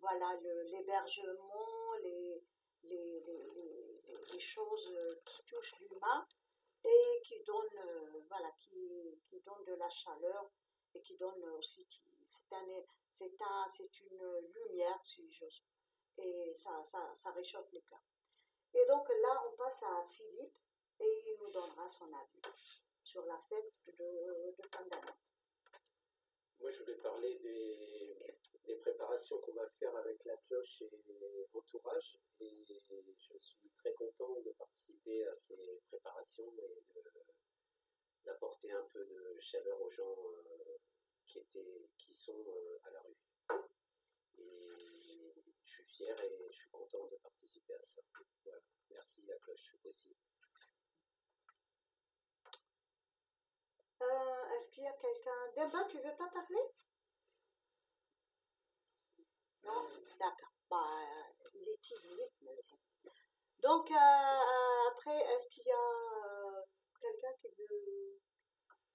voilà, 0.00 0.36
l'hébergement, 0.64 1.94
les, 2.02 2.42
les, 2.84 3.20
les, 3.20 3.42
les- 3.54 4.00
les- 4.06 4.32
les 4.32 4.40
choses 4.40 4.90
euh, 4.92 5.14
qui 5.24 5.44
touchent 5.44 5.78
l'humain 5.80 6.26
et 6.84 7.22
qui 7.24 7.42
donnent, 7.44 7.78
euh, 7.78 8.20
voilà, 8.28 8.50
qui, 8.58 9.20
qui 9.26 9.40
de 9.66 9.74
la 9.74 9.88
chaleur 9.90 10.50
et 10.94 11.00
qui 11.02 11.16
donnent 11.16 11.44
aussi, 11.50 11.86
c'est 12.24 12.52
un, 12.52 13.66
un, 13.68 13.68
une 14.10 14.40
lumière, 14.54 14.98
si 15.04 15.30
j'ose, 15.30 15.62
et 16.18 16.52
ça, 16.54 16.82
ça, 16.84 17.12
ça 17.14 17.30
réchauffe 17.32 17.70
le 17.72 17.80
cœur. 17.80 18.02
Et 18.74 18.86
donc 18.86 19.08
là, 19.08 19.42
on 19.48 19.56
passe 19.56 19.82
à 19.82 20.04
Philippe 20.06 20.54
et 21.00 21.22
il 21.26 21.36
nous 21.40 21.50
donnera 21.52 21.88
son 21.88 22.12
avis 22.12 22.40
sur 23.04 23.24
la 23.26 23.38
fête 23.38 23.72
de, 23.86 23.94
de. 23.98 25.29
Moi, 26.60 26.70
je 26.70 26.80
voulais 26.80 26.96
parler 26.96 27.38
des, 27.38 28.76
préparations 28.82 29.38
qu'on 29.40 29.54
va 29.54 29.68
faire 29.78 29.94
avec 29.96 30.24
la 30.24 30.36
cloche 30.36 30.82
et 30.82 30.90
l'entourage. 31.52 32.18
Et 32.40 32.64
je 32.66 33.38
suis 33.38 33.70
très 33.76 33.92
content 33.94 34.40
de 34.40 34.50
participer 34.52 35.26
à 35.26 35.34
ces 35.34 35.80
préparations 35.88 36.52
et 36.58 37.02
d'apporter 38.24 38.72
un 38.72 38.84
peu 38.92 39.04
de 39.04 39.38
chaleur 39.40 39.80
aux 39.80 39.90
gens 39.90 40.16
euh, 40.18 40.78
qui, 41.26 41.38
étaient, 41.38 41.88
qui 41.98 42.14
sont 42.14 42.44
euh, 42.46 42.78
à 42.84 42.90
la 42.90 43.00
rue. 43.00 43.16
Et 44.38 45.34
je 45.64 45.72
suis 45.72 45.84
fier 45.84 46.18
et 46.24 46.48
je 46.50 46.56
suis 46.56 46.70
content 46.70 47.06
de 47.06 47.16
participer 47.16 47.74
à 47.74 47.84
ça. 47.84 48.02
Voilà. 48.44 48.60
Merci 48.90 49.26
la 49.26 49.36
cloche 49.38 49.76
aussi. 49.84 50.14
Est-ce 54.60 54.68
qu'il 54.68 54.84
y 54.84 54.88
a 54.88 54.92
quelqu'un 54.92 55.52
Demba, 55.56 55.84
tu 55.86 55.96
veux 55.96 56.16
pas 56.18 56.28
parler? 56.28 56.60
Non? 59.62 59.88
D'accord. 60.18 60.52
Bah, 60.68 61.00
il 61.54 61.66
est 61.66 61.80
timide, 61.80 62.30
mais 62.42 62.60
Donc, 63.60 63.90
euh, 63.90 64.88
après, 64.90 65.16
est-ce 65.16 65.48
qu'il 65.48 65.64
y 65.64 65.72
a 65.72 65.78
euh, 65.78 66.62
quelqu'un 67.00 67.32
qui 67.38 67.48
veut 67.56 68.20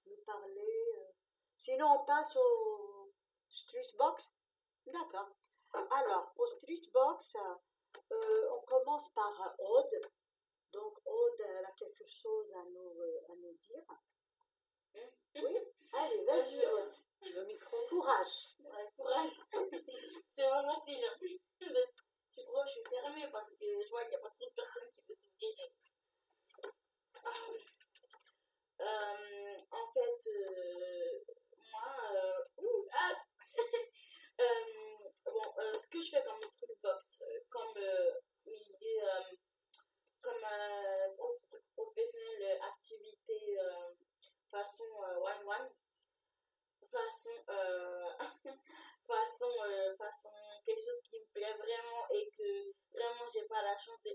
nous 0.06 0.22
parler 0.24 0.84
euh? 0.98 1.12
Sinon, 1.56 1.98
on 2.00 2.04
passe 2.04 2.36
au 2.36 3.12
Street 3.48 3.96
Box 3.98 4.32
D'accord. 4.86 5.30
Alors, 5.72 6.32
au 6.36 6.46
Street 6.46 6.88
Box, 6.92 7.34
euh, 8.12 8.50
on 8.52 8.60
commence 8.66 9.08
par 9.08 9.56
Aude. 9.58 10.00
Donc, 10.72 10.94
Aude, 11.04 11.40
elle 11.40 11.64
a 11.64 11.72
quelque 11.72 12.06
chose 12.06 12.52
à 12.52 12.62
nous, 12.66 13.00
euh, 13.00 13.32
à 13.32 13.34
nous 13.34 13.54
dire. 13.54 13.84
Oui, 15.34 15.56
allez, 15.92 16.24
Vas-y, 16.24 16.66
Aude. 16.66 16.92
Le 17.22 17.44
micro. 17.46 17.76
Courage. 17.88 18.54
Ouais, 18.60 18.88
courage. 18.96 19.30
c'est 20.30 20.48
pas 20.48 20.62
facile. 20.64 21.04
Je 21.20 21.26
suis 21.26 21.38
trop, 22.44 22.62
je 22.66 22.70
suis 22.70 22.82
fermée 22.88 23.28
parce 23.32 23.50
que 23.50 23.64
je 23.82 23.88
vois 23.90 24.02
qu'il 24.02 24.10
n'y 24.10 24.16
a 24.16 24.18
pas 24.20 24.30
trop 24.30 24.46
de 24.46 24.54
personnes 24.54 24.90
qui 24.96 25.02
peuvent 25.06 25.16
s'ouvrir. 25.40 25.70
Ah, 27.24 27.30
euh, 28.80 29.56
en 29.70 29.92
fait, 29.92 30.30
euh, 30.30 31.20
moi, 31.72 31.94
euh, 32.14 32.62
ouh, 32.62 32.86
ah, 32.92 33.12
euh, 34.40 34.44
bon, 35.26 35.42
ce 35.82 35.88
que 35.88 36.00
je 36.00 36.10
fais 36.10 36.22
comme 36.24 36.40
box, 36.82 37.22
euh, 37.22 37.40
comme 37.50 37.76
euh, 37.76 38.12
milieu, 38.46 39.02
euh, 39.04 39.36
comme 40.22 40.44
euh, 40.44 41.14
prof- 41.16 41.62
professionnel, 41.74 42.42
euh, 42.42 42.66
activité 42.66 43.58
euh, 43.60 43.94
façon 44.50 44.84
euh, 45.04 45.15
one-one, 45.26 45.68
façon, 46.90 47.36
euh, 47.50 48.06
façon, 49.06 49.52
euh, 49.66 49.96
façon, 49.96 50.30
quelque 50.64 50.80
chose 50.80 51.02
qui 51.10 51.18
me 51.18 51.26
plaît 51.32 51.56
vraiment 51.58 52.08
et 52.10 52.30
que 52.36 52.72
vraiment 52.92 53.26
j'ai 53.32 53.46
pas 53.46 53.62
la 53.62 53.76
chance 53.76 54.02
de 54.04 54.10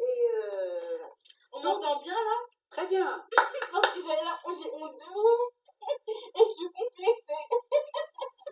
Et 0.00 0.28
euh, 0.44 0.98
On 1.52 1.60
m'entend 1.62 2.00
bien 2.02 2.14
là? 2.14 2.36
Très 2.70 2.86
bien. 2.86 3.26
Parce 3.72 3.88
que 3.90 4.00
j'ai 4.00 4.24
là, 4.24 4.38
j'ai 4.46 4.70
honte 4.72 4.96
de 4.98 5.04
vous. 5.04 5.50
Et 6.06 6.38
je 6.38 6.52
suis 6.54 6.70
complexée. 6.72 7.44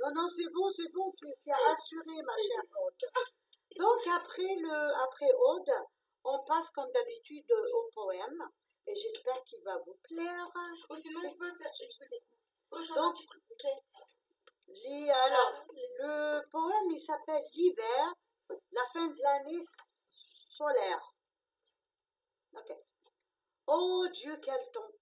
non, 0.02 0.10
non, 0.14 0.28
c'est 0.28 0.50
bon, 0.52 0.70
c'est 0.70 0.90
bon, 0.92 1.10
tu, 1.16 1.26
tu 1.42 1.50
as 1.50 1.56
rassuré, 1.56 2.22
ma 2.24 2.36
chère 2.36 2.64
Aude. 2.84 3.10
Donc, 3.78 4.06
après, 4.14 4.54
le, 4.60 5.04
après 5.04 5.32
Aude, 5.32 5.72
on 6.24 6.38
passe 6.44 6.70
comme 6.70 6.90
d'habitude 6.92 7.50
au 7.74 7.90
poème. 7.94 8.42
Et 8.86 8.94
j'espère 8.94 9.42
qu'il 9.44 9.62
va 9.62 9.78
vous 9.86 9.96
plaire. 10.02 10.46
Ou 10.90 10.96
sinon, 10.96 11.20
je 11.20 11.36
peux 11.36 11.48
le 11.48 11.54
faire. 11.56 11.70
Je 11.72 11.98
peux 11.98 12.78
rechanter 12.78 13.00
Donc, 13.00 13.10
un 13.10 13.12
petit 13.14 13.26
truc, 13.26 13.42
ok 13.50 13.66
Lis- 14.68 15.10
alors, 15.10 15.64
le 15.98 16.40
poème, 16.50 16.90
il 16.90 16.98
s'appelle 16.98 17.42
L'hiver, 17.54 18.14
la 18.72 18.86
fin 18.92 19.06
de 19.06 19.22
l'année 19.22 19.60
solaire. 20.56 21.14
Ok. 22.54 22.76
Oh 23.66 24.06
Dieu, 24.12 24.36
quel 24.42 24.70
temps 24.72 24.92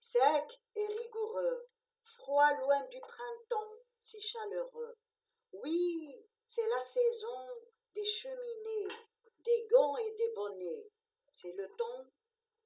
Sec 0.00 0.60
et 0.74 0.86
rigoureux, 0.86 1.66
froid 2.04 2.52
loin 2.54 2.82
du 2.88 3.00
printemps, 3.00 3.74
si 3.98 4.20
chaleureux. 4.20 4.96
Oui, 5.52 6.24
c'est 6.46 6.68
la 6.68 6.80
saison 6.80 7.48
des 7.94 8.04
cheminées, 8.04 8.94
des 9.40 9.66
gants 9.70 9.96
et 9.96 10.14
des 10.14 10.32
bonnets. 10.34 10.90
C'est 11.32 11.52
le 11.52 11.68
temps 11.76 12.06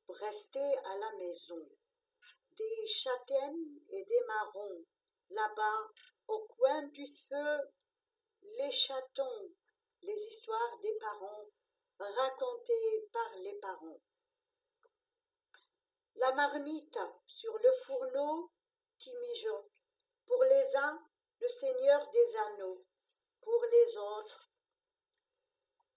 pour 0.05 0.17
rester 0.17 0.77
à 0.85 0.97
la 0.99 1.13
maison. 1.17 1.69
Des 2.53 2.87
châtaignes 2.87 3.81
et 3.89 4.05
des 4.05 4.21
marrons, 4.27 4.85
là-bas, 5.31 5.91
au 6.29 6.47
coin 6.47 6.83
du 6.89 7.07
feu, 7.07 7.59
les 8.43 8.71
chatons, 8.71 9.51
les 10.03 10.23
histoires 10.27 10.79
des 10.83 10.95
parents, 11.01 11.47
racontées 12.05 13.09
par 13.13 13.31
les 13.39 13.55
parents. 13.55 14.01
La 16.17 16.33
marmite 16.33 16.99
sur 17.27 17.57
le 17.59 17.73
fourneau 17.85 18.51
qui 18.99 19.15
mijote. 19.17 19.71
Pour 20.27 20.43
les 20.45 20.77
uns, 20.77 21.03
le 21.41 21.49
Seigneur 21.49 22.11
des 22.11 22.37
anneaux. 22.37 22.85
Pour 23.41 23.65
les 23.65 23.97
autres, 23.97 24.51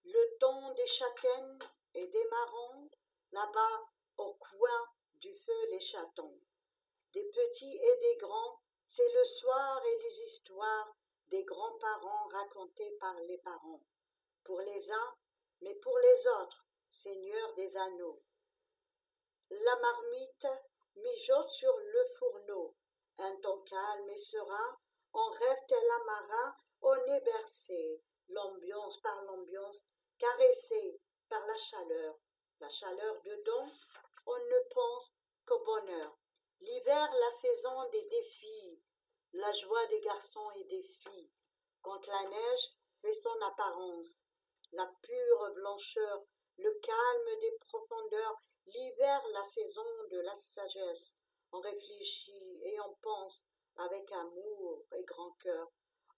le 0.05 0.37
ton 0.39 0.73
des 0.73 0.87
châtaignes 0.87 1.59
et 1.93 2.07
des 2.07 2.25
marrons, 2.25 2.89
là-bas 3.31 3.83
au 4.17 4.33
coin 4.33 4.89
du 5.15 5.33
feu 5.35 5.65
les 5.71 5.79
chatons. 5.79 6.39
Des 7.13 7.25
petits 7.25 7.77
et 7.77 7.97
des 7.97 8.17
grands, 8.17 8.61
c'est 8.85 9.11
le 9.13 9.23
soir 9.23 9.81
et 9.85 10.03
les 10.03 10.21
histoires 10.21 10.95
des 11.27 11.43
grands-parents 11.43 12.27
racontées 12.27 12.91
par 12.99 13.19
les 13.21 13.37
parents. 13.39 13.81
Pour 14.43 14.61
les 14.61 14.91
uns, 14.91 15.15
mais 15.63 15.76
pour 15.76 15.97
les 15.97 16.28
autres, 16.28 16.65
Seigneur 16.89 17.54
des 17.56 17.76
anneaux. 17.78 18.21
La 19.49 19.76
marmite 19.78 20.47
mijote 20.95 21.49
sur 21.49 21.76
le 21.78 22.06
fourneau. 22.17 22.76
Un 23.17 23.36
temps 23.38 23.62
calme 23.62 24.10
et 24.10 24.17
serein, 24.17 24.78
on 25.13 25.30
rêve 25.30 25.60
tel 25.67 25.91
un 25.91 26.04
marin, 26.06 26.56
on 26.82 26.95
est 26.95 27.21
bercé, 27.21 28.02
l'ambiance 28.30 28.99
par 29.02 29.23
l'ambiance, 29.23 29.86
caressé 30.17 31.02
par 31.30 31.45
la 31.45 31.58
chaleur. 31.58 32.19
La 32.60 32.69
chaleur 32.69 33.21
dedans, 33.21 33.69
on 34.26 34.38
ne 34.38 34.69
pense 34.73 35.13
qu'au 35.45 35.60
bonheur. 35.63 36.17
L'hiver, 36.62 37.13
la 37.19 37.32
saison 37.32 37.89
des 37.89 38.04
défis, 38.10 38.82
la 39.34 39.52
joie 39.54 39.86
des 39.88 40.02
garçons 40.02 40.52
et 40.52 40.63
des 40.65 40.84
filles. 40.84 41.32
Quand 41.82 42.06
la 42.08 42.30
neige 42.30 42.69
fait 43.02 43.13
son 43.13 43.41
apparence, 43.41 44.26
la 44.73 44.91
pure 45.01 45.51
blancheur, 45.53 46.23
le 46.57 46.71
calme 46.81 47.39
des 47.39 47.51
profondeurs, 47.59 48.41
l'hiver, 48.67 49.27
la 49.33 49.43
saison 49.43 49.86
de 50.12 50.19
la 50.19 50.36
sagesse. 50.36 51.17
On 51.51 51.59
réfléchit 51.59 52.59
et 52.63 52.79
on 52.81 52.95
pense 53.01 53.45
avec 53.77 54.12
amour 54.12 54.83
et 54.93 55.03
grand 55.03 55.31
cœur. 55.41 55.71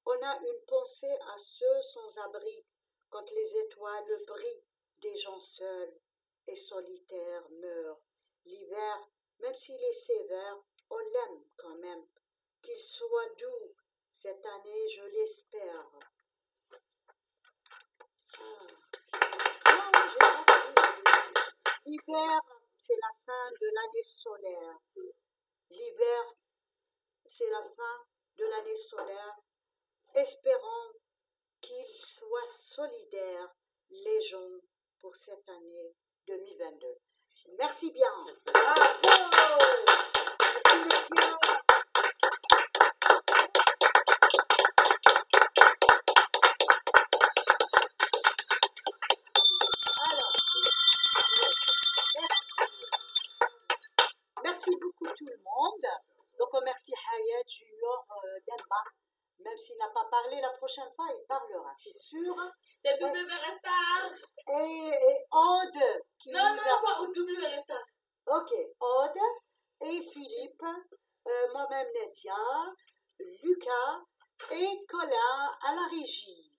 On 0.06 0.22
a 0.22 0.40
une 0.40 0.66
pensée 0.68 1.18
à 1.34 1.38
ceux 1.38 1.82
sans 1.82 2.18
abri, 2.20 2.66
quand 3.10 3.30
les 3.32 3.58
étoiles 3.58 4.26
brillent, 4.28 4.66
des 5.00 5.18
gens 5.18 5.40
seuls 5.40 6.00
et 6.48 6.56
solitaires 6.56 7.50
meurent. 7.50 8.02
L'hiver, 8.46 9.10
même 9.40 9.54
s'il 9.54 9.84
est 9.84 9.92
sévère, 9.92 10.62
on 10.90 10.98
l'aime 10.98 11.44
quand 11.58 11.76
même. 11.78 12.06
Qu'il 12.62 12.78
soit 12.80 13.36
doux 13.38 13.76
cette 14.10 14.46
année, 14.46 14.88
je 14.90 15.04
l'espère. 15.04 15.90
Ah. 18.40 18.68
Ah, 19.66 19.92
j'ai 20.12 20.20
compris. 20.20 21.85
L'hiver, 21.96 22.42
c'est 22.78 22.98
la 23.02 23.12
fin 23.26 23.52
de 23.52 23.68
l'année 23.74 24.04
solaire. 24.04 24.80
L'hiver, 25.70 26.36
c'est 27.26 27.50
la 27.50 27.64
fin 27.64 28.06
de 28.36 28.44
l'année 28.44 28.76
solaire. 28.76 29.38
Espérons 30.14 30.92
qu'ils 31.62 32.02
soient 32.02 32.46
solidaires, 32.48 33.56
les 33.90 34.22
gens, 34.24 34.60
pour 35.00 35.16
cette 35.16 35.48
année 35.48 35.96
2022. 36.28 36.88
Merci 37.58 37.92
bien. 37.92 38.12
Bravo. 38.46 39.56
Merci 40.42 40.78
messieurs. 40.86 41.60
Merci 56.76 56.92
Hayat 56.92 57.48
Junior 57.48 58.06
euh, 58.12 58.40
Demba, 58.48 58.84
même 59.40 59.58
s'il 59.58 59.78
n'a 59.78 59.88
pas 59.90 60.04
parlé 60.12 60.42
la 60.42 60.50
prochaine 60.50 60.92
fois, 60.94 61.08
il 61.18 61.26
parlera, 61.26 61.74
c'est 61.78 61.94
sûr. 61.94 62.36
C'est 62.84 63.02
WR 63.02 63.58
Star. 63.60 64.12
Et, 64.50 64.90
et 64.90 65.26
Aude, 65.32 66.04
qui 66.20 66.32
Non, 66.32 66.42
nous 66.50 66.56
non, 66.56 66.62
a... 66.62 66.82
pas 66.86 67.00
au 67.00 67.08
WR 67.08 67.64
Star. 67.64 67.82
Ok, 68.28 68.54
Aude 68.82 69.22
et 69.82 70.02
Philippe, 70.02 70.64
euh, 71.28 71.54
moi-même 71.54 71.88
Nadia, 71.94 72.36
Lucas 73.20 74.02
et 74.52 74.86
Colin 74.88 75.52
à 75.64 75.76
la 75.76 75.88
régie. 75.92 76.52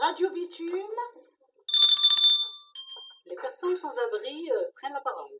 Radio 0.00 0.30
Bitume, 0.30 0.88
Les 3.26 3.36
personnes 3.36 3.76
sans 3.76 3.94
abri 3.98 4.50
euh, 4.50 4.70
prennent 4.74 4.94
la 4.94 5.02
parole. 5.02 5.38